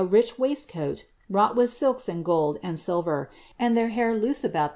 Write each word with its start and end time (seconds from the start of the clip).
rich 0.09 0.37
wnisifnal, 0.37 1.03
wrought 1.29 1.55
with 1.55 1.69
silks 1.71 2.07
aiiil 2.07 2.23
gold 2.23 2.57
and 2.63 2.79
silver, 2.79 3.29
and 3.59 3.77
[heir 3.77 3.87
liair 4.15 4.19
loose 4.19 4.41
abui 4.41 4.69